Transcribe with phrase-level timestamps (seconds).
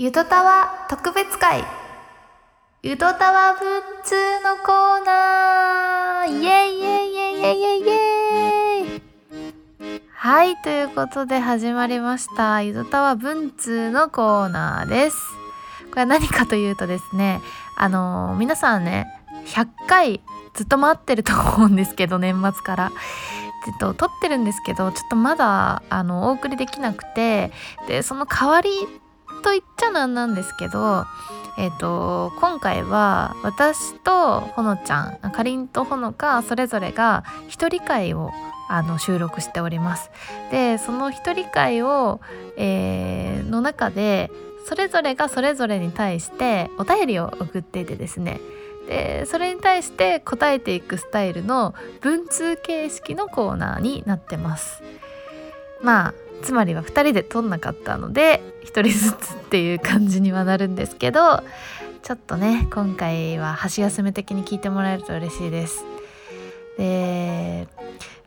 [0.00, 1.64] ゆとたわ特別会。
[2.84, 6.40] ゆとたわブッツのコーナー。
[6.40, 9.02] イエイイエイイエイイエイイエイイエイ。
[10.14, 12.62] はいということで始まりました。
[12.62, 15.16] ゆとたわ文通のコーナーです。
[15.90, 17.40] これは何かというとですね
[17.76, 19.08] あのー皆さんね
[19.46, 20.20] 100回
[20.54, 22.92] ずっと待ってると思うんですけど年末から。
[23.66, 27.50] えっと、撮ってるんですけどちょっとまだあのお送りできなくて
[27.88, 28.70] でその代わり
[29.42, 31.04] と言っちゃなんなんですけど、
[31.58, 38.30] えっと、今回は私とほのちゃんかりんとほのかそれぞれが一人会を
[38.68, 40.10] あの収録しております。
[40.50, 42.20] でその一人会を、
[42.56, 44.30] えーの中で
[44.66, 48.40] それぞれがそれぞれに対してお便りを送っていてですね
[48.86, 54.82] でそれに対して答えていくスタイルの文通形式のコーナーになってます。
[55.82, 61.42] まあつまりは2人で撮んなかったので1人ずつっていう感じにはなるんですけど
[62.02, 65.84] ちょっとね今回は箸休め的に聞いてもらえると嬉しいです。
[66.78, 67.66] で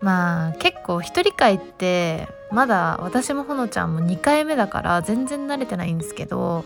[0.01, 6.65] まあ結構一人会ってまだ私もほのちゃんも2回目だから全然慣れてないんですけど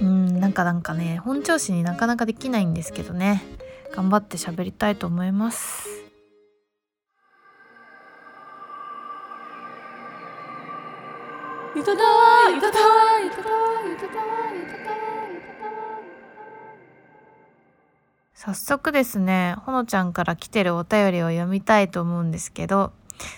[0.00, 3.42] うんなんかなんかね本調子になかなかできないんですけどね
[3.94, 6.05] 頑張って喋りたいと思います
[11.76, 14.96] ゆとたわゆとたわゆとたわゆとたわゆたたわ
[18.32, 22.92] 早速ですねほのちゃんから来てるお便りを読みたいと思うんですけど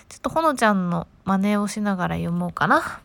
[0.07, 3.01] ちょっとほのちゃんの真似をしながら読もうかな。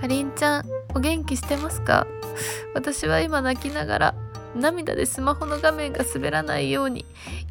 [0.00, 0.64] かりんちゃん
[0.94, 2.06] お元気してますか？
[2.74, 4.14] 私は今泣きながら
[4.56, 7.04] 涙でスマホの画面が滑らないように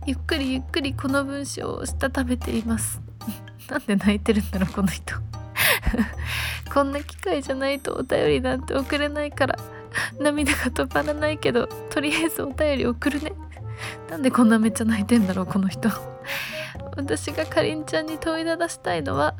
[0.08, 3.00] ゆっくりゆっくりこの文章をしたためています。
[3.70, 5.14] なんで泣いてるんだろうこの人。
[6.74, 9.56] こんな機会じゃないとお便りなんて送れないから。
[10.20, 13.34] 涙が止まらないけどとりあえずお便り送るね。
[14.10, 15.90] なんでこんなめっちゃ泣いてんだろうこの人。
[16.96, 19.36] 私がかりんちゃんに問いただしたいのは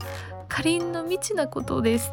[0.48, 2.12] かりんの未知なことです。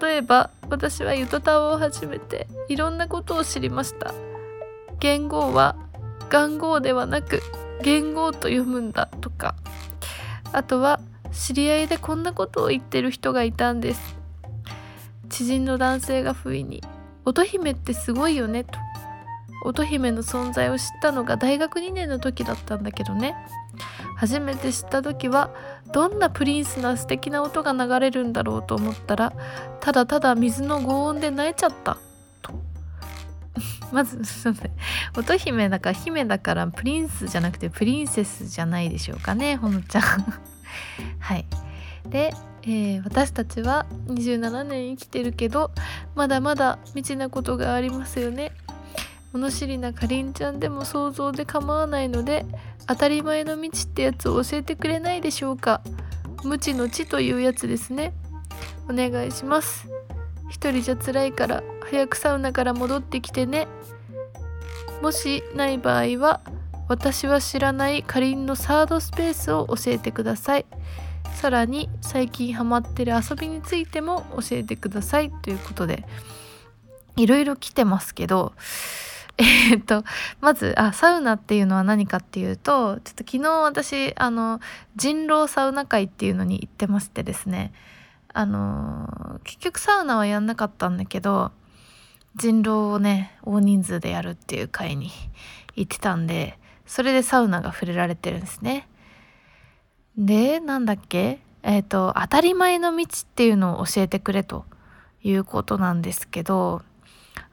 [0.00, 4.14] 例えば私はゆとたわを始めていろんなことを知りました。
[5.00, 5.76] 言語は
[6.30, 7.42] 元号ではなく
[7.82, 9.56] 言語と読むんだとか。
[10.52, 11.00] あとは
[11.32, 14.16] 知り合いでこんなことを言ってる人がいたんです。
[15.28, 16.82] 知人の男性が不意に
[17.24, 18.78] 「乙姫ってすごいよね」と。
[19.64, 23.34] 乙姫の存在を知ったのが大学2年の時だったんだけどね。
[24.16, 25.50] 初めて知った時は
[25.92, 29.32] どんなプリンスな素敵な音が流れるんだろうと思ったら
[29.80, 31.96] ただただ水の轟音で泣いちゃった
[32.42, 32.52] と。
[33.90, 34.20] まず
[35.16, 40.51] 乙姫だから姫だからプリンスじゃなくてプリンセスじゃないでしょうかねほのちゃん。
[41.18, 41.46] はい。
[42.08, 45.72] で、えー私たちは27年生きてるけど
[46.14, 48.52] まだまだ未知なことがありますよね。
[49.32, 52.44] 物知りなかりんちゃんでも想像で構わないので
[52.86, 55.80] 当たり前の道ってやつを教えてくれないでしょうか。
[56.44, 58.12] 無知の知というやつですね。
[58.90, 59.88] お願いします。
[60.50, 63.68] 一人じゃ辛いから早くサウナから戻ってきてね。
[65.00, 66.40] もしない場合は
[66.88, 70.66] 私は知らないかりんのサードスペースを教えてください。
[71.34, 75.30] さらに最近ハマってる遊びについても教えてください。
[75.30, 76.04] ということで
[77.16, 78.52] いろいろ来てますけど
[79.38, 80.04] えっと
[80.40, 84.60] まずあサウナっていうのは何かっていうとちょっと昨日私あの
[84.96, 87.72] 人狼サウナ会っていうのに行ってましてですね。
[88.34, 91.52] あの結局サウナはやんなかったんだけど
[92.36, 95.10] 人狼をね大人数でやるっていう会に
[95.76, 96.58] 行ってたんで
[96.92, 98.86] それでサウナが触れられてるんですね。
[100.18, 101.40] でなんだっけ？
[101.62, 104.66] えっ、と当たり前の道っていうのを教えてくれと
[105.22, 106.82] いうことなんですけど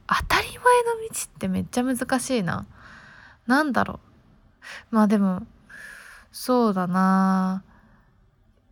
[0.08, 0.62] 当たり前の
[1.10, 2.66] 道ってめっちゃ難しいな。
[3.48, 4.02] なんだろ
[4.92, 4.96] う？
[4.96, 5.44] まあでも、
[6.34, 7.64] そうだな。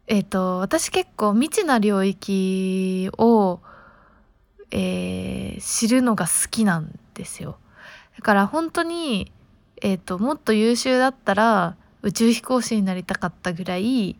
[0.07, 3.61] えっ、と、私結構未知な領域を、
[4.71, 7.57] えー知るのが好きなんですよ。
[8.17, 9.31] だから本当に、
[9.81, 14.15] えっ、と、もっと優秀だったら宇宙飛行士になりたかったぐらい、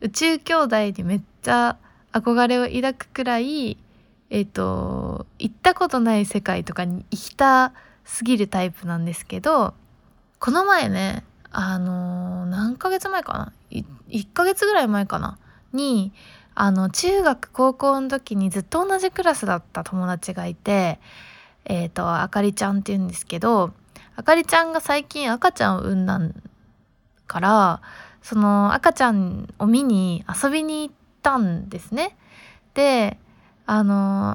[0.00, 1.76] 宇宙兄弟にめっちゃ
[2.12, 3.76] 憧れを抱くくらい、
[4.30, 7.72] えっ、と行ったことない世界とかに行きた
[8.04, 9.74] すぎるタイプなんですけど
[10.38, 15.38] この前ねあのー何ヶ月前かな？1ヶ月ぐらい前かな？
[15.72, 16.12] に
[16.54, 20.98] あの中学高校の時にずっと同じクラスだった友達がいて
[21.64, 23.72] えっ、とあかりちゃんって言うんですけど
[24.20, 26.20] あかりちゃんが最近赤ちゃんを産んだ
[27.26, 27.80] から
[28.20, 32.18] その赤ちゃんを見に遊びに行ったんですね。
[32.74, 33.16] で
[33.64, 34.34] あの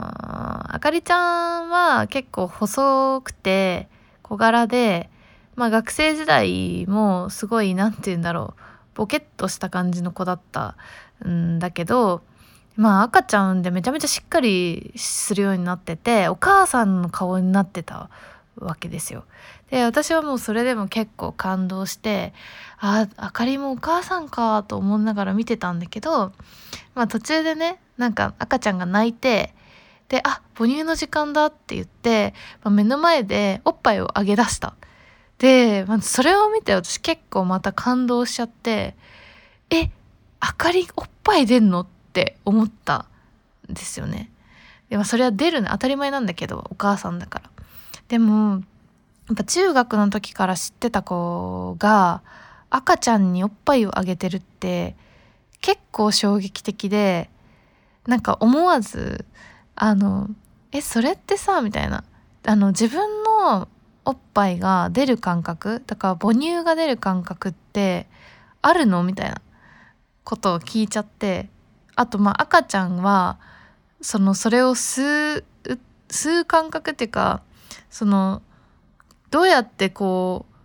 [0.74, 3.88] あかりちゃんは結構細くて
[4.24, 5.12] 小柄で、
[5.56, 8.62] まあ学生時代もすごい何て言うんだろう
[8.96, 10.78] ボケっとした感じの子だった
[11.28, 12.24] んだけど
[12.76, 18.10] まあ赤ちゃんでめちゃめちゃしっかりするようになっててお母さんの顔になってた
[18.57, 19.25] わけですよ。
[19.69, 22.34] で私はもうそれでも結構感動して
[22.78, 26.31] ああかりもお母さんかと思いながら見てたんだけど、
[26.94, 29.54] まあ、途中でねなんか赤ちゃんが泣いて
[30.07, 34.75] であ母乳の時間だって言って、まあ、目の前でおっぱいをあげ出した。
[35.38, 38.96] で、まあ、それを見て私結構また感動しちゃって
[39.69, 39.90] え
[40.40, 43.08] あかりおっぱい出んのって思った
[43.69, 44.31] んですよね。
[44.90, 47.55] でもそれは出るね当たり前なんだけどお母さんだから。
[48.07, 48.63] でも
[49.28, 52.22] やっぱ中学の時から知ってた子が
[52.69, 54.96] 赤ちゃんにおっぱいをあげてるって
[55.62, 57.30] 結構衝撃的で
[58.07, 59.25] なんか思わず
[59.75, 60.30] あの
[60.72, 62.04] 「えそれってさ」みたいな。
[62.48, 63.68] あの自分の
[64.06, 68.08] おっぱいが出る感覚だから母乳が出る感覚って
[68.62, 69.01] あるの？
[69.01, 69.42] みたいな。
[70.25, 71.50] ことを聞いちゃって
[71.96, 73.38] あとまあ赤ちゃんは
[74.01, 75.46] そのそれを吸う
[76.10, 77.44] 吸う感覚っていうか
[77.89, 78.42] その
[79.31, 80.56] どうやってこう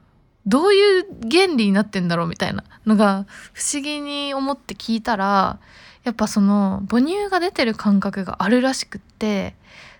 [0.46, 5.58] どういう原理になってんだろうみたいなのが不思議に思って聞いたら
[6.04, 9.54] やっぱその母乳が出てる感覚があるらしくって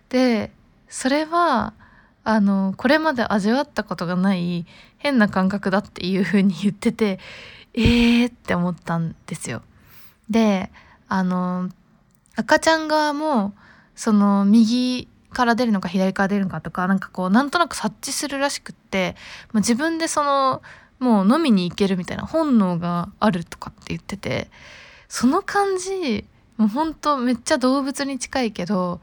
[0.09, 0.51] で
[0.89, 1.75] それは
[2.25, 4.67] あのこれまで味わったことがない
[4.99, 7.19] 変な感覚だっていう風に言ってて
[7.75, 9.63] えーって思ったんですよ。
[10.29, 10.71] で
[11.09, 11.71] あの
[12.37, 13.55] 赤ちゃん側も
[13.95, 19.17] その右から出るのか左から出るのかとかなんかこうなんとなく察知するらしくって、
[19.53, 20.63] まあ、自分でその
[20.99, 24.51] もう飲みに行けるみたいな本能があるとかって言ってて
[25.09, 26.25] その感じ
[26.57, 29.01] もうほんとめっちゃ動物に近いけど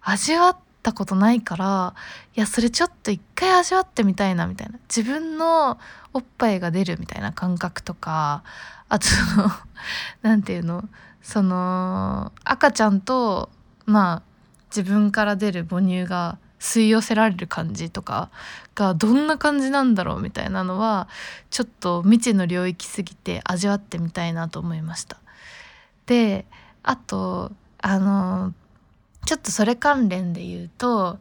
[0.00, 1.94] 味わったことないから
[2.34, 4.78] いやそれちょっと一回味わってみたいなみたいな。
[4.88, 5.78] 自分の
[6.12, 8.42] おっぱいが出るみたいな感覚とか
[8.88, 9.50] あとその
[10.22, 10.88] 何て言うの？
[11.22, 13.50] その赤ちゃんと
[13.86, 14.22] まあ
[14.74, 18.30] 自分から出る母乳が吸い寄せられる感じとか
[18.74, 21.08] がどんな感じなんだろうみたいなのは
[21.50, 25.18] ちょっと未知の領域すぎて味わってみたいなと思いました。
[26.06, 26.46] で
[26.82, 28.54] あとあの
[29.26, 31.18] ちょっとそれ関連で言うと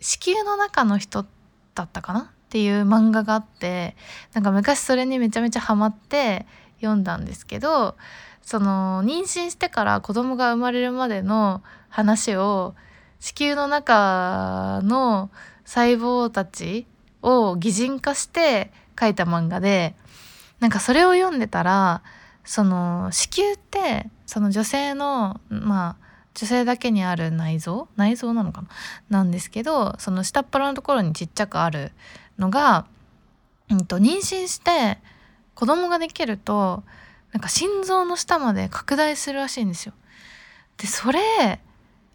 [0.00, 1.24] 子宮の中の人
[1.74, 2.20] だったかな？
[2.20, 3.96] っていう漫画があって
[4.32, 6.46] なんか昔それにめちゃめちゃハマって
[6.80, 7.96] 読んだんですけど
[8.44, 12.74] その妊娠してから子供が生まれるまでの話を
[13.20, 15.30] 子宮の中の
[15.64, 16.86] 細胞たち
[17.22, 18.70] を擬人化して
[19.00, 19.94] 書いた漫画で
[20.60, 22.02] なんかそれを読んでたら
[22.44, 26.04] その子宮ってその女性のまあ
[26.34, 27.88] 女性だけにある内臓？
[27.96, 28.68] 内臓なのかな？
[29.08, 31.92] なんですけどその下っ腹のところにちっちゃくある
[32.38, 32.86] のが、
[33.70, 34.98] うんと、妊娠して
[35.54, 36.82] 子供ができると
[37.34, 39.92] なんか心臓の下まで拡大するらしいんですよ。
[40.76, 41.20] でそれ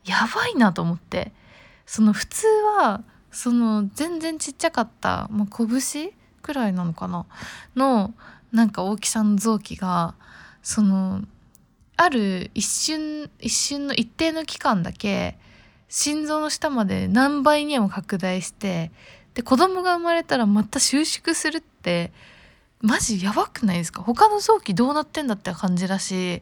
[0.05, 1.33] やばいなと思って
[1.85, 2.47] その普通
[2.79, 6.11] はその全然ちっちゃかった、まあ、拳
[6.41, 7.25] くらいなのかな？
[7.75, 8.13] の
[8.53, 10.15] なんか大きさの臓器が
[10.63, 11.21] その
[11.97, 15.37] ある一瞬一瞬の一定の期間だけ
[15.89, 18.91] 心臓の下まで何倍にも拡大して
[19.33, 22.13] で子供が生まれたらまた収縮するって
[22.81, 24.01] マジやばくないですか？
[24.03, 26.41] 他の臓器どうなってんだって感じだし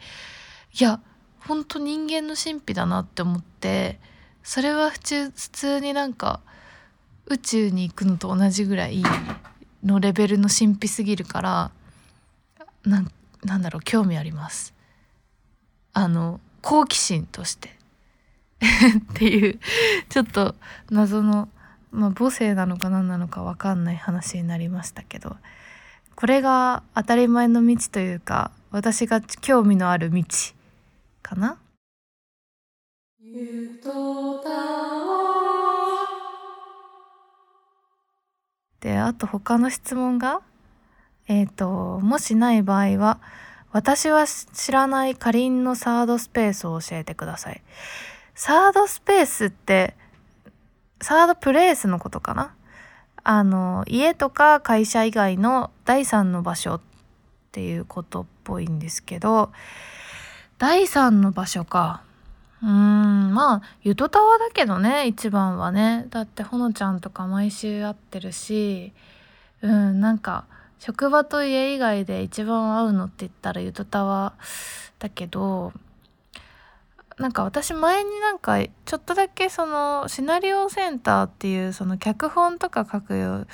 [0.79, 1.00] いや
[1.39, 4.00] ほんと人間の神秘だなって思って
[4.44, 6.41] それは普通普通になんか
[7.25, 9.03] 宇宙に行くのと同じぐらい
[9.84, 11.72] のレベルの神秘すぎるから
[12.86, 13.12] なん
[13.44, 14.74] なんだろう興味あります。
[15.94, 17.75] あの好奇心として。
[18.60, 19.60] っていう
[20.10, 20.56] ちょっと
[20.89, 21.48] 謎の、
[21.91, 25.38] まあ、母性なのか何なのか分かんない話になりましたけど。
[26.17, 30.24] これが当たり前の道というか私が興味のある道
[31.21, 31.59] かな？
[38.79, 40.41] であと他の質問が？
[41.27, 43.19] えっ、ー、ともしない場合は
[43.71, 47.62] 私は知らないかりんのサードスペースを教えてください。
[48.33, 49.93] サードスペースって
[51.00, 52.55] サードプレイスのことかな？
[53.29, 56.81] あの家とか会社以外の第三の場所っ
[57.51, 59.51] ていうことっぽいんですけど
[60.57, 62.03] 第三の場所か。
[62.63, 66.05] うーんまあゆとたわだけどね一番はね。
[66.10, 68.93] だってほのちゃんとか毎週会ってるし
[69.62, 70.46] うんなんか
[70.79, 74.36] 職場と家以外で一番会うのって言ったらゆとたわ
[75.00, 75.74] だけど
[77.17, 83.47] なんか私前になんかちょっとだけそのシナリオセンターっていうその脚本とか書く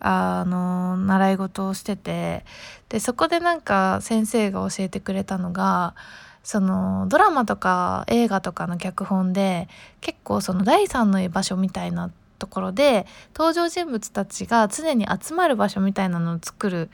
[0.00, 2.44] あの習い事をしてて
[2.88, 5.94] でそこでなんか先生が教えてくれたのが
[6.42, 9.68] そのドラマとか映画とかの脚本で
[10.00, 16.90] 結構その第三の居場所みたいなところで登場人物たちが常に集まる場所みたいなのを作る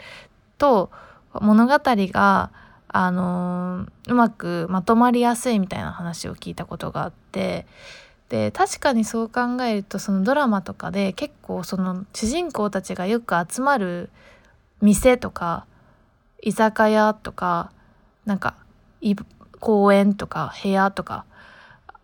[0.58, 0.90] と
[1.32, 2.50] 物語が
[2.88, 7.66] あのうまくまとまりやすいみたいな話を聞いたことがあって
[8.30, 14.10] で確かにそう考えるとそのドラマとかで結構その主人公たちがよく集まる
[14.80, 15.66] 店とか
[16.42, 17.72] 居酒屋とか
[18.24, 18.54] なんか
[19.60, 21.24] 公園とか部屋とか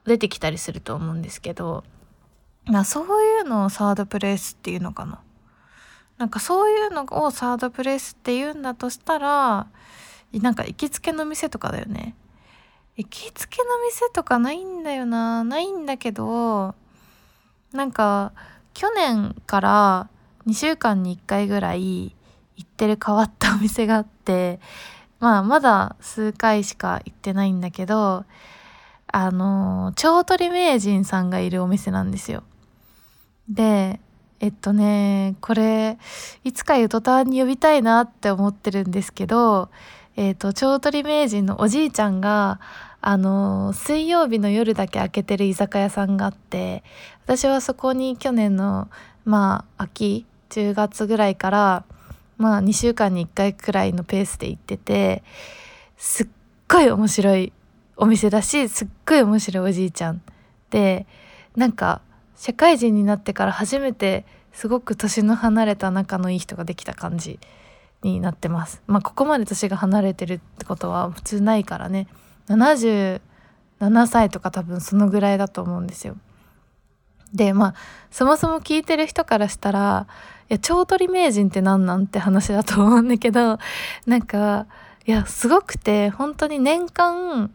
[0.06, 1.84] 出てきたりすると思うんですけど
[2.84, 5.20] そういうのをサードプレイスっていうのかな。
[6.16, 9.66] なんかそういうのをサードプレイスって言うんだとしたら
[10.40, 12.14] なんか行きつけの店とかだよね
[12.96, 16.74] 行きつけの店とかないんだよなないんだけど
[17.72, 18.32] なんか
[18.72, 20.08] 去年から
[20.46, 22.14] 2週間に1回ぐらい
[22.56, 24.60] 行ってる変わったお店があって
[25.18, 28.24] まあまだ数回しか行ってないんだけど
[29.06, 32.42] あの蝶取名人さんがいるお店なんですよ。
[33.48, 34.00] で
[34.40, 35.98] えっとねこれ
[36.42, 39.70] いつかゆとたわに呼びたいなって思ってるんですけど
[40.16, 42.60] えっ、ー、と蝶取名人のおじいちゃんが
[43.00, 46.82] あの水曜日の夜だけ開けてる居酒屋さんがあって
[47.24, 48.88] 私はそこに去年の
[49.24, 51.84] まあ秋10月ぐらいから
[52.38, 55.22] まあ2週間に1回くらいのペースで行ってて
[55.96, 56.28] すっ
[56.68, 57.52] ごい面白い
[57.96, 60.22] お店だしすっごい面白いおじいちゃん
[60.70, 61.06] で
[61.56, 62.00] なんか
[62.36, 67.38] 社会人になってから初めてすごく年の離れた仲のいい人ができた感じ。
[68.04, 68.82] になってます。
[68.86, 72.06] まあここまで年が離れてるってことは普通ないからね。
[72.48, 73.20] 77
[74.06, 76.16] 歳とか多分そのぐらいだと思うんですよ。
[77.32, 77.74] でまあ
[78.10, 80.06] そもそも聞いてる人からしたら
[80.48, 83.58] いや超取名人って何なんって話だと思うんだけど
[84.06, 84.66] なんか
[85.04, 87.50] いやすごくて本当に年間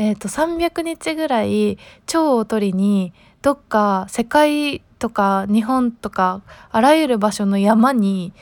[0.00, 1.76] えーと、300日ぐらい
[2.06, 3.12] 蝶を取りに
[3.42, 8.32] どっか世界とか日本とかあらゆる場所の山に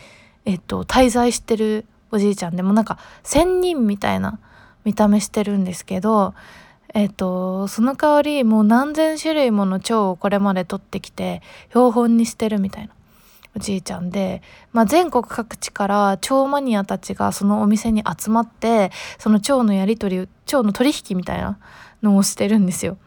[0.47, 4.39] えっと、滞在してるおじいちゃんでもなんか仙人みたいな
[4.85, 6.35] 見た目してるんですけど、
[6.95, 12.95] えっと、その代わりもう何千種類もの蝶をこれまで取ってきて標本にしてるみたいな
[13.57, 14.41] おじいちゃんで、
[14.73, 21.59] まあ、全国各地から蝶マニアたちがそのお店に集まってその蝶のやり取り蝶の取引みたいな
[22.03, 22.99] のをしてるんですよ。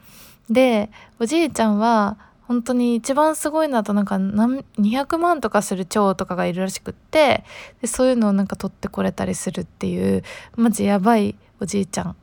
[0.49, 2.17] でおじいちゃんは
[2.49, 7.43] 本当に一番すごいのだとなんか何200万とかする蝶とかがいるらしくって
[7.79, 10.23] でそういうのをなんか取ってこれたりするっていう
[10.55, 12.15] マジやばいおじいちゃん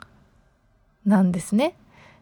[1.05, 1.77] なんですね。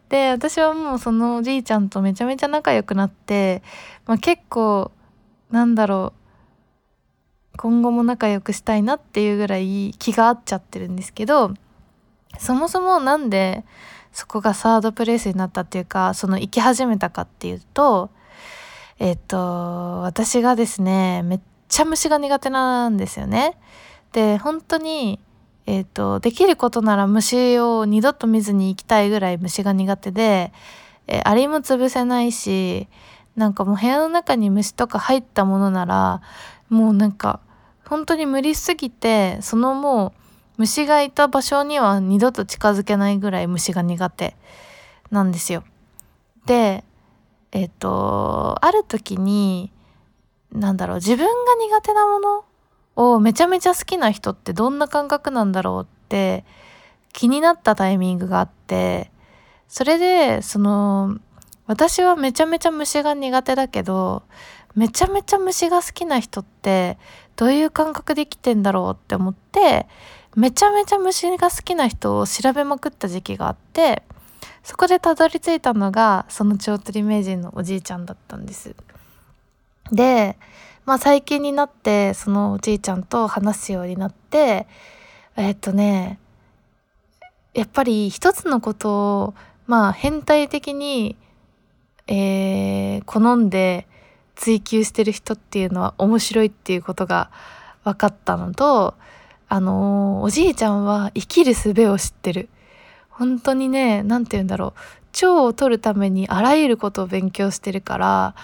[0.09, 3.63] で私はもうそのおじいちゃんとめちゃめちゃ仲良くなって、
[4.05, 4.91] まあ、結構
[5.49, 6.13] なんだろ
[7.55, 11.55] う今後も仲良くしたいなっていうぐらい気が合っちゃってるんですけど
[12.37, 13.65] そもそもなんで
[14.15, 18.09] そこがサードプレイスになったっていうかその行き始めたかっていうと
[18.97, 23.57] えっと私がですねめっちゃ虫が苦手なんですよね。
[24.13, 25.19] で本当に
[25.65, 30.53] えっとできることなら虫を二度と見ずに行きたいぐらい虫が苦手で、
[31.07, 32.87] えアリも潰せないし
[33.35, 36.21] なんかもう部屋の中に虫とか入ったものなら
[36.69, 37.41] もうなんか
[37.85, 40.24] 本当に無理すぎてそのもう
[40.57, 44.35] 虫がいた場所には二度と近づけないぐらい虫が苦手
[45.11, 45.63] なんですよ。
[46.45, 46.83] で
[47.51, 49.71] えっ、とある時に
[50.51, 52.45] 何だろう自分が苦手なもの
[52.95, 56.45] をめちゃめちゃ好きな人ってどんな感覚なんだろうって
[57.13, 59.11] 気になったタイミングがあって
[59.67, 61.17] それでその
[61.67, 64.23] 私はめちゃめちゃ虫が苦手だけど
[64.75, 66.97] めちゃめちゃ虫が好きな人って
[67.35, 69.87] どういう感覚で生きてんだろうって思って
[70.35, 74.03] めちゃめちゃ虫が好きな人を調べまくった時期があって
[74.63, 78.75] そこでたどり着いたのがその蝶取り名人のおじいちゃんだったんです。
[79.91, 80.37] で、
[80.85, 84.67] まあ、最近になってそのおじいちゃんと話すようになって
[85.35, 86.19] えっとね
[87.53, 89.33] やっぱり一つのことを
[89.67, 91.15] まあ変態的に、
[92.07, 93.87] えー、好んで
[94.35, 97.31] 追求してる人っていうのは面白いっていうことが
[97.83, 98.95] 分かったのと
[99.47, 102.49] あのー、おじいちゃんは生きる術を知ってる。
[103.09, 104.79] 本当にね、何て言うんだろう。
[105.11, 108.35] 蝶を取るためにあらゆることを勉強してるから、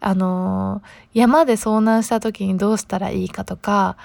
[0.00, 3.96] あのー、山で遭難した時にどうしたらいいかとか、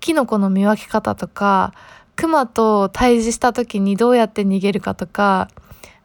[0.00, 1.74] キノコの見分け方とか、
[2.14, 5.48] 熊と対峙した時にどうやって逃げるかとか、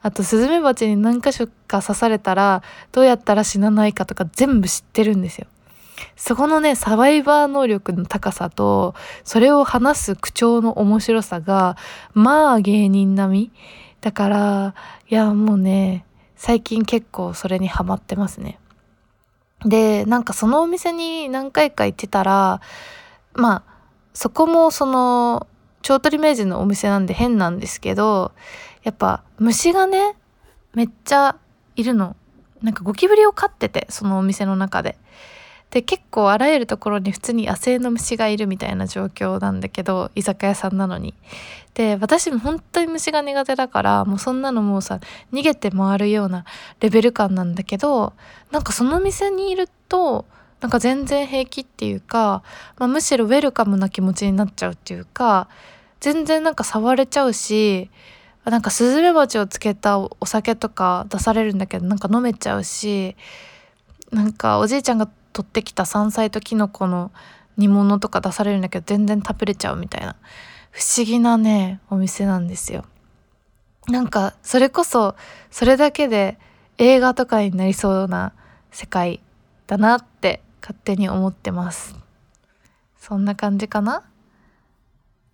[0.02, 5.48] あとスズメバチに何箇所か刺されたらどうやったら死なないかとか全部知ってるんですよ。
[6.16, 11.78] そこのねサバイバー能力の高さとそれを話す口調の面白さが
[12.14, 13.52] まあ芸人並み。
[14.02, 14.76] だから
[15.10, 16.06] いやもうね
[16.36, 18.60] 最近結構それにハマってますね。
[19.66, 22.62] でなんかそのお店に何回か行ってたら
[23.34, 23.64] まあ
[24.14, 25.48] そこもその
[25.84, 28.32] 蝶取名人のお店なんで変なんですけど
[28.84, 30.16] やっぱ虫がね
[30.74, 31.38] めっちゃ
[31.76, 32.16] いるの。
[32.62, 34.98] なんかゴキブリを飼っててそのお店の中で。
[35.72, 41.14] で結構あらゆるところに普通に野生の虫がいるみたいな状況なんだけど居酒屋さんなのに。
[41.74, 45.00] で私も本当に虫が苦手だからもうそんなのもうさ
[45.32, 46.44] 逃げて回るような
[46.82, 48.12] レベル感なんだけど
[48.52, 50.26] なんかその店にいると
[50.60, 52.44] なんか全然平気っていうか、
[52.78, 55.48] まあ、むしろウェルカムな気持ちになっちゃうっていうか
[56.02, 57.90] 全然なんか触れちゃうし
[58.44, 63.16] なんかスズメバチをつけたお酒とか出されるんだけどなんか飲めちゃうし
[64.12, 67.12] なんかおじいちゃんが取ってきた山菜ときのこの
[67.58, 70.16] 煮物とか出されるんだけど全然食べれちゃうみたいな。
[70.72, 72.86] 不思議なねお店なんですよ。
[73.88, 75.16] なんかそれこそ
[75.50, 76.38] それだけで
[76.78, 78.34] 映画とかになりそうな
[78.72, 79.20] 世界
[79.68, 81.96] だなって勝手に思ってます。
[82.98, 84.04] そんな感じかな？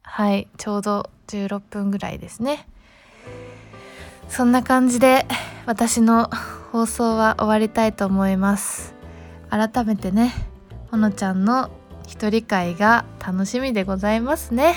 [0.02, 2.68] はいちょうど16分ぐらいですね。
[4.30, 5.28] そんな感じで
[5.66, 6.30] 私の
[6.72, 8.97] 放送は終わりたいと思います。
[9.50, 10.34] 改めてね
[10.92, 11.70] ほのちゃんの
[12.08, 14.76] 一人会が楽しみでございますね。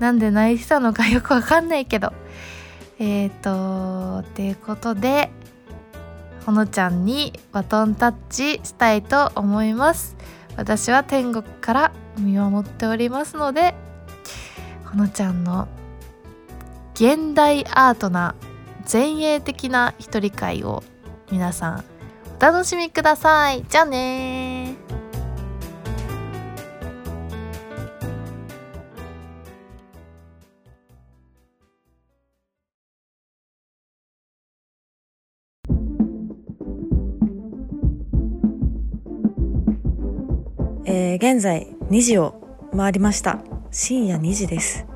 [0.00, 2.12] なんで泣いてたのかよくわかんないけど。
[2.98, 5.30] えっ、ー、とっていうことで
[6.44, 10.16] ほのちゃんにバトンタッチしたいと思います。
[10.56, 13.74] 私は天国から見守っておりますので
[14.84, 15.68] ほのちゃんの
[16.94, 18.34] 現代アートな
[18.90, 20.82] 前衛的な一人会を
[21.30, 21.84] 皆さん
[22.40, 23.62] 楽しみください。
[23.68, 24.74] じゃあね
[40.86, 42.40] えー、現在2時を
[42.74, 43.38] 回りました。
[43.70, 44.86] 深夜2時です、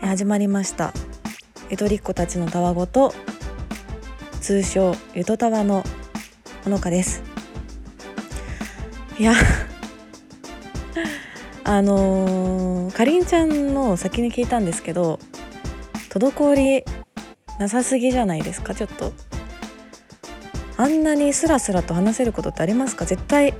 [0.00, 0.94] えー、始まりました。
[1.70, 3.14] ゆとりっ子たちのたわごと
[4.40, 5.84] 通称ゆとたわの
[6.64, 7.22] ほのかです。
[9.18, 9.34] いや
[11.62, 15.20] あのー、かりんちゃんの先に聞いたんですけど
[16.10, 16.84] 滞り
[17.58, 18.74] なさすぎじゃないですか？
[18.74, 19.12] ちょっと。
[20.76, 23.04] あんなにスラスラと話せることってありますか？
[23.04, 23.54] 絶対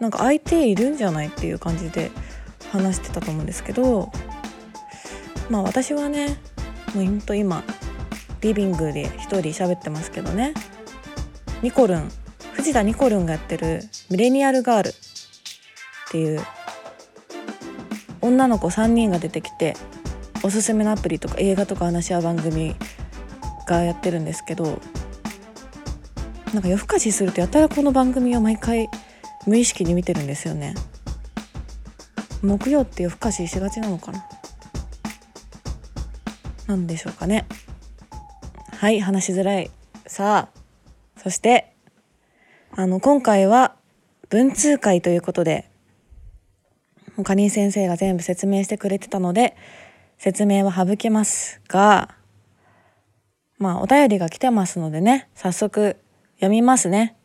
[0.00, 2.10] なんか相手いるんじゃないっていう感じで
[2.72, 4.10] 話してたと思うんですけど
[5.50, 6.38] まあ私はね
[6.94, 7.62] もうほんと今
[8.40, 10.54] リビングで一人喋ってますけどね。
[11.62, 12.10] ニコルン
[12.52, 14.92] 藤田ニコルンがやってる「ミレニアルガール」っ
[16.10, 16.40] ていう
[18.20, 19.74] 女の子3人が出てきて
[20.42, 22.76] おすすめのアプリとか映画とか話し合う番組
[23.66, 24.80] がやってるんですけど
[26.52, 28.88] なんか夜更かしするとやたらこの番組を毎回
[29.46, 30.74] 無意識に見てるんですよね。
[32.42, 34.28] 木曜って夜更かししがちなのかな？
[36.66, 37.46] なんでしょうかね。
[38.78, 39.70] はい話しづらい。
[40.06, 40.65] さあ。
[41.26, 41.74] そして
[42.70, 43.74] あの今回は
[44.28, 45.68] 文通会ということで
[47.24, 49.56] かりん先生が全部説明してくれてたので
[50.18, 52.14] 説明は省けますが
[53.58, 55.96] まあお便りが来てますのでね早速
[56.36, 57.16] 読みますね。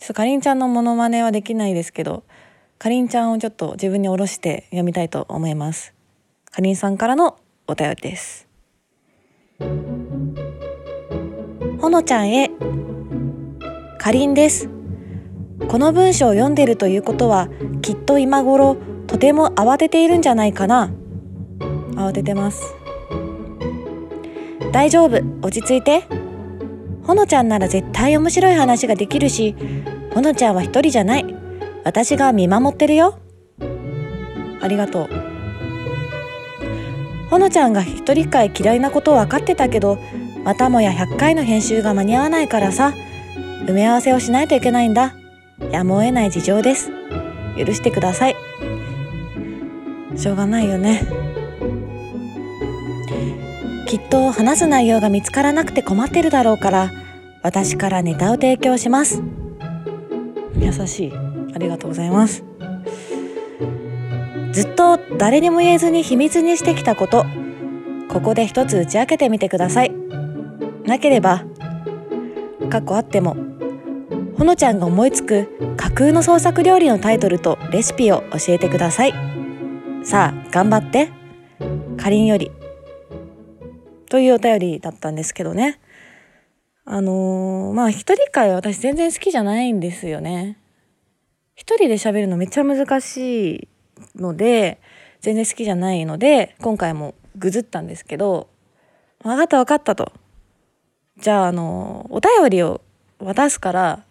[0.00, 2.24] ちょっとかりんちゃんのモノマネはできないですけど
[2.78, 5.94] かりんちゃんをちょっと自分に下ろして読みたいと思います。
[6.50, 8.48] かりんさんからのお便りです。
[11.80, 12.50] ほのちゃんへ
[14.06, 14.68] かりんです。
[15.66, 17.48] この文章を読んでるということは
[17.82, 18.76] きっと今頃
[19.08, 20.92] とても慌てているんじゃないかな。
[21.96, 22.72] 慌ててます。
[24.70, 25.20] 大丈夫。
[25.42, 26.04] 落ち着いて。
[27.02, 29.56] ほのちゃんなら絶対面白い話ができるし
[30.14, 31.26] ほのちゃんは一人じゃない。
[31.82, 33.18] 私が見守ってるよ。
[34.60, 35.08] ありがとう。
[37.28, 39.98] ほのちゃんが一人会嫌いなこと分かってたけど
[40.44, 42.94] またもや100回の編集が間に合わないからさ。
[43.66, 45.14] 埋め合わせをしないといけないんだ。
[45.72, 46.90] やむを得ない事情です。
[47.58, 48.36] 許してください。
[50.16, 51.02] しょうがないよね。
[53.86, 56.90] きっと話す内容が見つからなくて困ってるだろうから
[57.42, 59.22] 私からネタを提供します。
[60.58, 61.12] 優しい。
[61.54, 62.44] ありがとうございます。
[64.52, 67.24] ずっと誰にも言えずに秘密にしてきたこと。
[68.08, 69.92] ここで一つ打ち明けてみてください。
[70.84, 71.44] なければ
[72.70, 73.36] 過去あっても
[74.38, 79.14] ほのちゃんが思いつく架空の創作料理のタイトルとレシピを教えてください。
[80.04, 81.10] さあ頑張って。
[81.96, 82.52] かりんより。
[84.10, 85.80] というお便りだったんですけどね。
[86.84, 90.58] あのー、まあ一人会私全然好きじゃないんですよね。
[91.54, 93.68] 一人で喋るのめっちゃ難しい
[94.14, 94.78] ので
[95.22, 98.48] 全然好きじゃないので今回もぐずったんですけど
[99.24, 100.12] 分かった分かったと。
[101.18, 102.82] じゃああのお便りを
[103.18, 104.05] 渡すから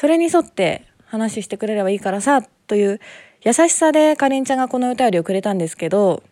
[0.00, 3.00] それに沿って話してくれればいいからさという
[3.42, 6.22] 優しさでかりんちゃんがこのお便りをくれたんですけど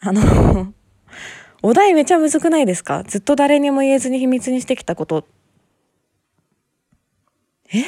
[0.00, 0.74] あの
[1.62, 3.04] お題めちゃむずくないですか？
[3.04, 5.24] ずっと誰にも言えずに秘密にしてきたこと。
[7.72, 7.84] え？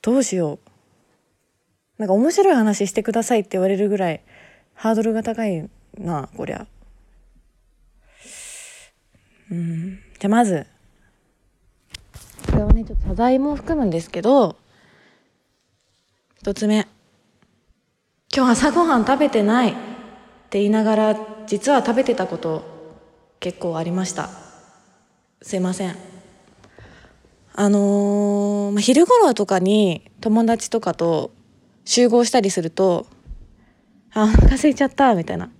[0.00, 0.70] どうしよう。
[1.98, 4.20] なんか面白い話してくださいって言われるぐらい
[4.74, 6.68] ハードルが高いなこりゃ。
[9.50, 9.98] うん。
[10.20, 10.68] じゃあまず
[12.46, 14.56] これはねちょっと謝罪も含むんですけど
[16.38, 16.86] 一つ目。
[18.34, 19.72] 今日朝ごはん食べてないっ
[20.50, 22.62] て言いながら実は食べてたこと
[23.40, 24.30] 結構ありました。
[25.42, 25.96] すいません。
[27.54, 31.32] あのー、昼頃とかに友達とかと
[31.84, 33.06] 集合したりすると
[34.12, 35.50] あお腹空いちゃったみたいな。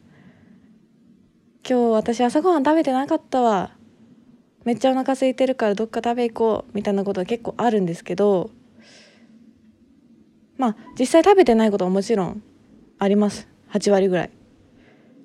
[1.68, 3.70] 今日私朝ごはん食べてなかったわ。
[4.64, 8.50] めっちゃお腹空いてるからどっか食べ行こうみたいなことが結構あるんですけど
[10.58, 12.42] まあ実際食べてないことはもちろん
[12.98, 13.48] あります。
[13.72, 14.30] 8割ぐらい。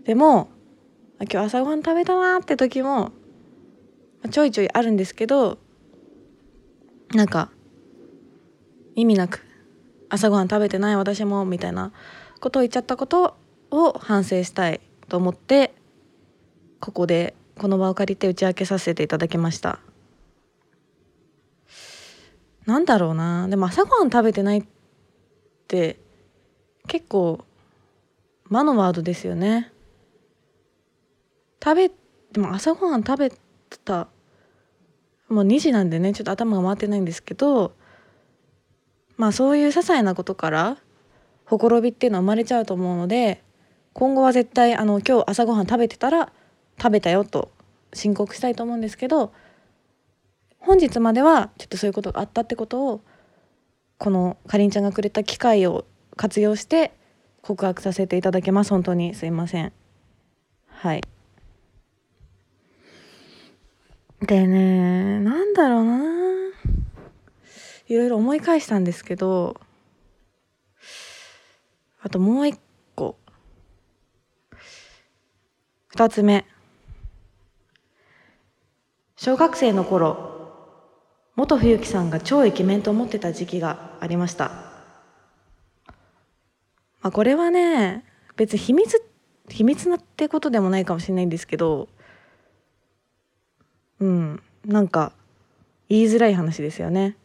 [0.05, 0.49] でも
[1.19, 3.11] 今日朝ごはん食べたなって時も
[4.31, 5.57] ちょいちょいあるんですけど
[7.13, 7.49] なんか
[8.95, 9.43] 意味なく
[10.09, 11.91] 朝ごはん食べてない私もみたいな
[12.39, 13.35] ことを言っちゃったこと
[13.71, 15.73] を反省したいと思って
[16.79, 19.79] ここでこの場を借りて打ち明けさせていただきました。
[22.65, 23.47] なんだろうな。
[23.47, 24.63] でも朝ごはん食べてないっ
[25.67, 25.99] て
[26.87, 27.45] 結構
[28.49, 29.71] 魔のワードですよね。
[31.63, 31.91] 食べ
[32.31, 33.37] でも朝ごはん食べて
[33.83, 34.07] た
[35.29, 37.73] もう2時なんでねちょっと頭が回ってないんですけど
[39.17, 40.77] まあそういう些細なことから
[41.45, 43.43] ほころびっていうのは生まれちゃうと思うので
[43.93, 46.31] 今後は絶対あの今日朝ごはん食べてたら
[46.77, 47.51] 食べたよと
[47.93, 49.31] 申告したいと思うんですけど
[50.59, 53.01] 本日まではちょっとそういうことがあったってことを
[53.97, 55.85] このかりんちゃんがくれた機会を
[56.17, 56.91] 活用して
[57.41, 58.71] 告白させていただけます。
[58.71, 59.71] 本当にすいません。
[60.67, 61.01] はい。
[64.21, 66.03] でねなんだろうな。
[67.87, 69.61] いろいろ思い返したんですけど
[72.01, 72.59] あともう一
[72.95, 73.17] 個。
[75.87, 76.45] 二つ目。
[79.17, 80.51] 小学生の頃
[81.35, 84.45] 元冬樹さんが超イケメンと思ってた時期がありました、
[87.01, 88.03] まあ、これはね
[88.35, 89.01] 別に秘密
[89.49, 91.87] 秘密なってことでもないかもしれないんですけど
[93.99, 95.11] うんなんか
[95.89, 97.15] 言いづらい話ですよね。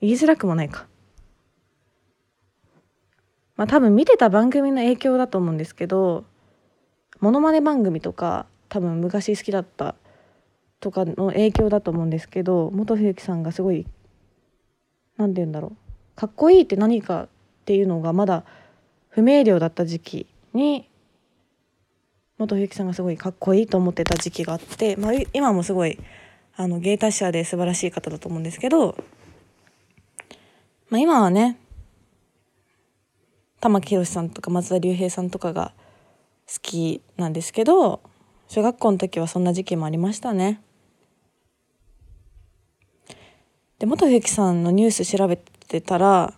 [0.00, 0.86] 言いづらくもないか。
[3.56, 6.24] まあ多分見てた番組の影響だと思うんですけど
[7.20, 9.94] モノマネ番組とか多分昔好きだった
[10.84, 13.86] とかの影響だと思うんですけど元冬樹さんがすごい
[15.16, 15.76] 何て言うんだろう
[16.14, 17.28] かっこいいって何かっ
[17.64, 18.44] ていうのがまだ
[19.08, 20.86] 不明瞭だった時期に
[22.36, 25.98] 元冬樹さんがすごいかっこいいと思ってた時期があって、まあ、今もすごい
[26.54, 28.94] あの芸達者で素晴らしい方だと思うんですけど、
[30.90, 31.58] まあ、今はね
[33.60, 35.72] 玉木宏さんとか松田龍平さんとかが
[36.46, 38.02] 好きなんですけど
[38.48, 40.60] 小学校の時はそんな時期もありましたね。
[43.84, 46.32] で元冬樹さんのニュース調べてたら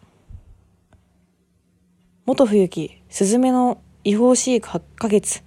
[2.25, 5.45] 元冬樹スズメの違法飼育8ヶ月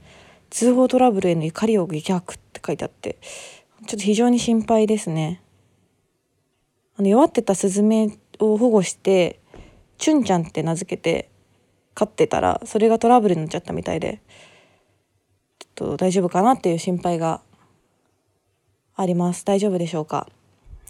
[0.50, 3.18] 通報トラブルへの怒りを激白って書いてあって
[3.86, 5.42] ちょっと非常に心配ですね。
[6.98, 9.42] あの弱ってたスズメを保護して
[9.98, 11.30] チュンちゃんって名付けて
[11.96, 14.22] 飼ってたらそれがトラブルになっちゃったみたいで
[15.60, 17.42] ちょっと大丈夫かなっていう心配が
[18.96, 19.44] あります。
[19.44, 20.30] 大丈夫でしょうか？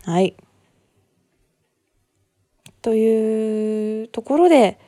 [0.03, 0.35] はい。
[2.81, 4.79] というところで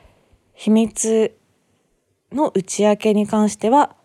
[0.53, 1.35] 秘密
[2.31, 3.95] の打ち明けに関しては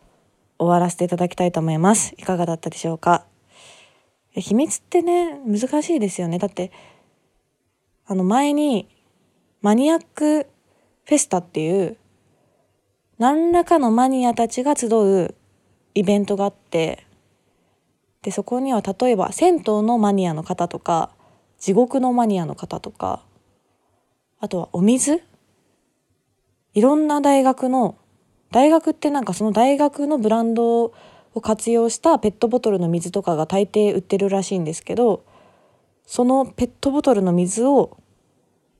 [0.58, 2.14] 終わらせていただきたいと思います。
[2.18, 3.24] いかがだったでしょうか？
[4.34, 6.38] 秘密ってね、難しいですよね。
[6.38, 6.72] だって、
[8.06, 8.88] あの前に
[9.62, 10.46] マニアック
[11.04, 11.96] フェスタっていう
[13.18, 15.34] 何らかのマニアたちが集う
[15.94, 17.06] イベントがあって、
[18.22, 21.10] でそこには例えば銭湯のマニアの方とか
[21.58, 23.22] 地獄のマニアの方とか
[24.38, 25.22] あとはお水？
[26.74, 27.96] いろんな大学の
[28.50, 30.84] 大学ってなんかその大学のブランド
[31.34, 35.24] を活用したペットボトルの水とかが大抵売ってるらしいんですけど
[36.06, 37.98] そのペットボトルの水を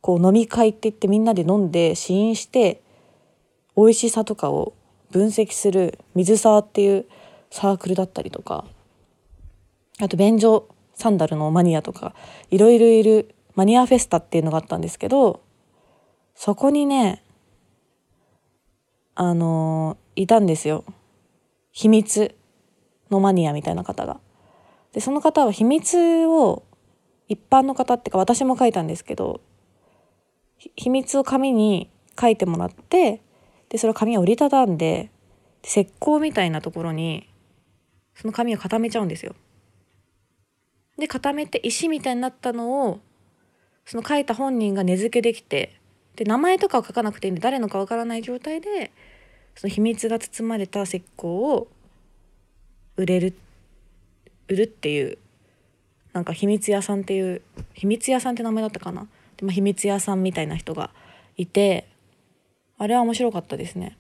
[0.01, 2.81] こう飲み会って言ってみんなで飲んで試飲して
[3.77, 4.75] 美味しさとかを
[5.11, 7.07] 分析する水沢っていう
[7.51, 8.65] サークルだったりとか
[10.01, 12.15] あと便所サンダルのマニアとか
[12.51, 15.41] いろいろいるマニアフェスタっていうのがあったんですけど
[16.37, 17.25] そこにね
[19.15, 20.85] あのいたんですよ
[21.73, 22.35] 秘密
[23.11, 24.21] のマニアみたいな方が。
[24.93, 26.63] でその方は秘密を
[27.29, 29.41] 一般の方っていうか私も書いたんですけど
[30.77, 33.21] 秘密を紙に書いてもらって
[33.69, 35.11] でそれを紙を折りたたんで
[35.63, 37.29] 石膏みたいなところに
[38.15, 39.35] その紙を固めちゃうんですよ。
[40.99, 43.01] で固めて石みたいになったのを
[43.85, 45.79] その書いた本人が根付けできて
[46.17, 48.91] で名前とかを書かなくていいんで誰のかわからない状態で
[49.55, 51.69] その秘密が包まれた石膏を
[52.97, 53.35] 売れる
[54.49, 55.19] 売るっていう
[56.13, 57.43] なんか秘密屋さんっていう
[57.75, 59.07] 秘密屋さんって名前だったかな？
[59.37, 60.91] で、も秘密屋さんみたいな人が
[61.37, 61.87] いて
[62.79, 63.99] あれは面白かったですね。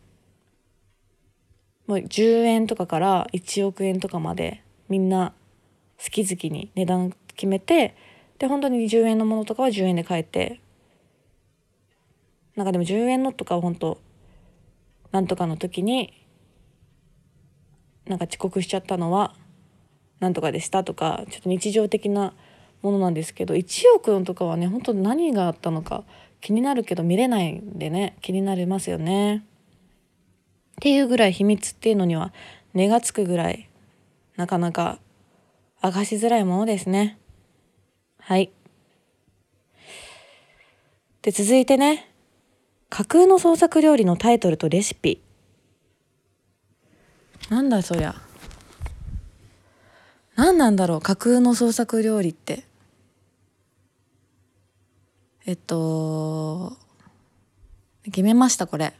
[1.86, 5.34] もう10円とかから1億円とかまでみんな
[6.02, 7.94] 好き好きに値段決めて
[8.38, 10.60] で本当に10円のものとかは10円で買えて
[12.56, 13.98] なんかでも10円のとかは本当
[15.12, 16.12] なんとかの時に
[18.06, 19.34] なんか遅刻しちゃったのは
[20.20, 22.32] なんとかでしたとかちょっと日常的な
[22.82, 26.04] ものなんですけど1億のとかはね本当何があったのか
[26.40, 29.38] 気になるけど見れないんでね気になりますよね。
[29.38, 32.32] っていうぐらい秘密っていうのには
[32.74, 33.68] 値がつくぐらい
[34.36, 34.98] なかなか
[35.82, 37.18] 明かしづらいものですね。
[38.18, 38.50] はい。
[41.22, 42.15] で続いてね
[42.88, 45.20] 架空の創作料理のタイトルとレシピ。
[47.50, 48.14] なんだそりゃ。
[50.36, 52.64] 何なんだろう架空の創作料理って。
[55.46, 56.76] えっと
[58.04, 58.92] 決めましたこれ。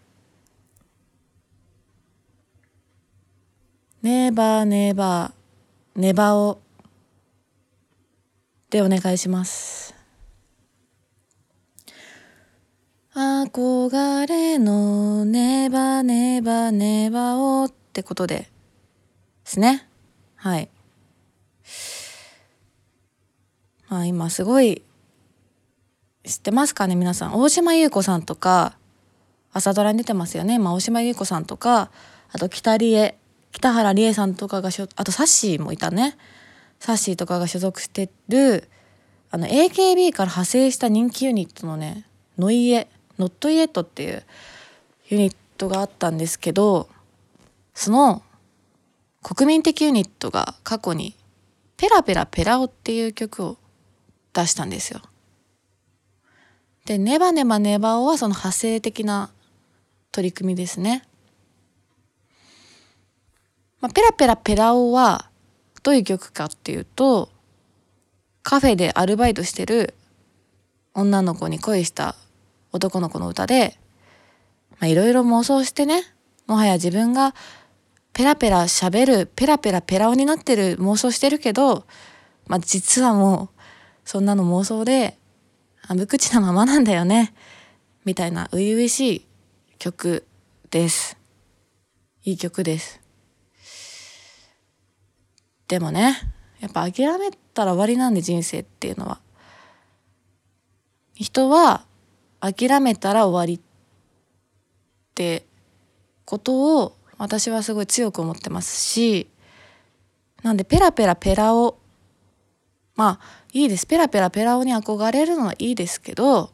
[4.02, 6.60] ネーバーネーバーネバオ
[8.70, 9.95] でお願いします。
[13.18, 18.46] 憧れのネバネバネバオってことでで
[19.44, 19.88] すね。
[20.34, 20.68] はい。
[23.88, 24.82] まあ今すごい
[26.26, 27.40] 知ってますかね皆さん。
[27.40, 28.76] 大島優子さんとか
[29.50, 31.90] 朝ドラに出てますよね、まあ、大島優子さんとか
[32.32, 33.16] あと北理恵
[33.50, 36.18] 北原理恵さんとかがしょあとサッシーもいたね。
[36.80, 38.68] サッシーとかが所属してる
[39.30, 42.04] あの AKB から派生した人気ユニットのね
[42.36, 42.88] ノイエ。
[43.18, 44.22] ノットイエットっていう
[45.08, 46.88] ユニットがあったんですけど
[47.74, 48.22] その
[49.22, 51.14] 国民的ユニットが過去に
[51.76, 53.56] 「ペラペラペラオ」っていう曲を
[54.32, 55.00] 出したんですよ。
[56.84, 59.30] で「ネバネバネバオ」はその派生的な
[60.12, 61.04] 取り組みですね。
[63.80, 65.28] まあ、ペラペラペラオは
[65.82, 67.28] どういう曲かっていうと
[68.42, 69.94] カフェでアルバイトしてる
[70.94, 72.16] 女の子に恋した
[72.72, 73.78] 男の子の歌で
[74.82, 76.02] いろいろ妄想してね
[76.46, 77.34] もはや自分が
[78.12, 81.86] ペラペラ喋るペラペラペラオになってる妄想してるけど、
[82.46, 83.60] まあ、実はもう
[84.04, 85.18] そんなの妄想で
[85.86, 87.34] あ無口なままなんだよね
[88.04, 89.26] みたいな初々しい
[89.78, 90.24] 曲
[90.70, 91.18] です。
[92.24, 93.00] いい曲です。
[95.68, 96.16] でもね
[96.60, 99.20] やっぱ諦めたら終わりなんで人生っていうのは。
[101.14, 101.84] 人は
[102.40, 103.60] 諦めたら終わりっ
[105.14, 105.44] て
[106.24, 109.28] ことを私はすごい強く思ってますし
[110.42, 111.78] なんでペラペラペラオ
[112.94, 116.50] まあいいですペラペラペラオに憧れるのはいいですけど、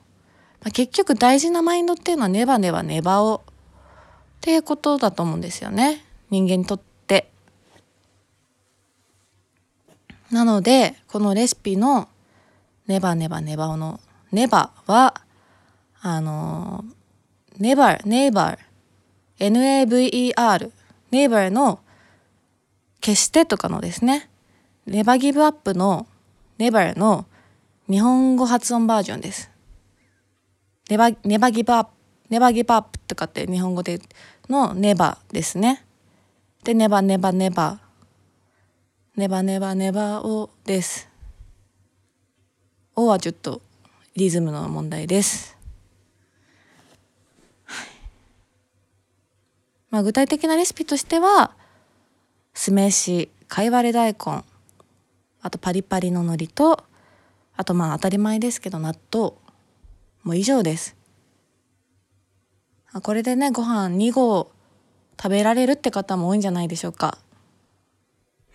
[0.61, 3.41] まあ、結局大事なマインドっていうのはネバネバネバオっ
[4.41, 7.31] ていうことだと思うんですよね人間にとって。
[10.31, 12.09] なのでこのレシピの
[12.87, 14.01] ネバネバネバオの
[14.33, 15.15] ネバは
[16.03, 16.85] あの
[17.59, 20.71] ネバーネイバー NAVER
[21.11, 21.81] ネイバーの
[23.01, 24.29] 決してとかのですね
[24.87, 26.07] ネバギブアップの
[26.59, 27.27] ネバーの
[27.89, 29.51] 日本語発音バージョンです。
[30.89, 31.91] ネバネバギブアップ
[32.31, 34.01] ネバギブアップとかって日本語で
[34.49, 35.85] のネバですね。
[36.65, 37.81] でネバネバネバ
[39.17, 41.09] ネバネバネバオです。
[42.97, 43.61] おはちょっと
[44.17, 45.57] リズムの問題です。
[47.65, 47.87] はい
[49.93, 51.53] まあ具体的なレシピとしては
[52.55, 54.43] 酢飯、貝割れ大根、
[55.43, 56.83] あとパリパリの海苔と
[57.57, 59.35] あとまあ当たり前ですけど納豆
[60.25, 60.97] もう以上です。
[63.03, 64.51] これでねご飯2合
[65.21, 67.19] 食べられるって方も多いんじゃないでしょうか。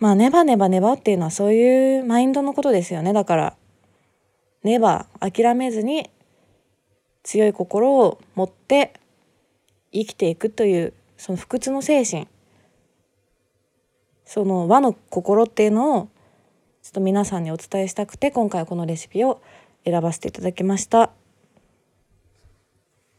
[0.00, 3.56] まあネバネバネバっていうのはそういうマインドのことですよねだから
[4.62, 6.10] ネバ諦めずに
[7.24, 8.92] 強い心を持って
[9.92, 12.26] 生きていくというその不屈の精神
[14.24, 16.08] その和の心っていうのを
[16.82, 19.42] ちょっと皆さんにお伝えしたくて今回はこのレシピを
[19.84, 21.10] 選ばせていただきました。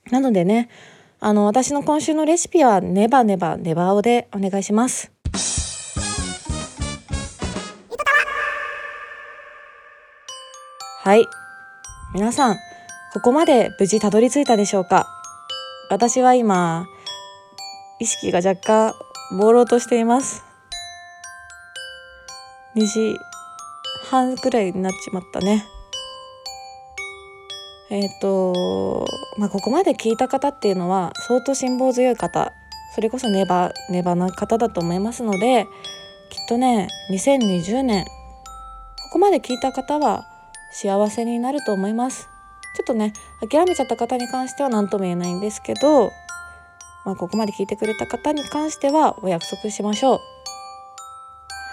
[0.10, 0.70] なのでね
[1.20, 5.12] あの私の今週のレシピはネバネバネバオでお願いします。
[11.02, 11.26] はい
[12.14, 12.58] 皆さん
[13.14, 15.08] ここまで無事たどり着いたでしょうか？
[15.90, 16.88] 私は今
[18.00, 18.94] 意識が若干
[19.32, 20.44] 朦朧としています。
[22.76, 23.18] 2時
[24.10, 25.66] 半くらいになっちまったね。
[27.90, 29.06] えっ、と
[29.38, 32.54] まあここまで聞いた方っていうのは相当辛抱強い方。
[32.96, 35.66] それこそネバネバな方だと思いますので
[36.32, 40.26] きっとね2020年ここまで聞いた方は
[40.72, 42.30] 幸せになると思います。
[42.76, 46.12] ちょっとね諦めちゃった方に関しては何とも言えないんですけど、
[47.06, 50.20] まあ、ここまで聞いてくれた方に関してはお約束しましょう。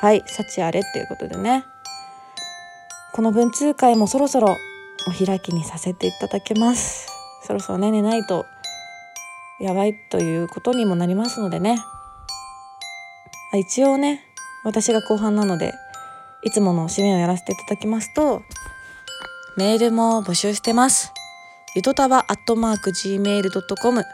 [0.00, 1.64] はい幸あれっていうことでね。
[3.12, 4.56] この文通会もそろそろ
[5.08, 7.08] お開きにさせていただきます。
[7.42, 8.44] そろそろね寝ないと
[9.58, 11.78] やばいということにもなりますのでね。
[13.52, 14.24] あ一応ね
[14.64, 15.72] 私が後半なので
[16.42, 18.42] いつもの締めをやらせていただきますと
[19.56, 21.12] メールも募集してます。
[21.74, 24.04] ゆとたわアットマーク gmail.com